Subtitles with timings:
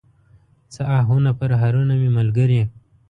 [0.73, 2.61] څه آهونه، پرهرونه مې ملګري